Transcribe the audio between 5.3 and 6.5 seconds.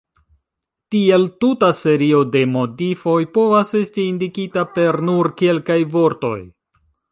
kelkaj vortoj.